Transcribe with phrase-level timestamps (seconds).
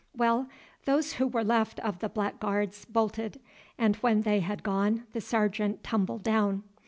[0.17, 0.47] "Well,
[0.85, 3.39] those who were left of the blackguards bolted,
[3.77, 6.63] and when they had gone the Sergeant tumbled down.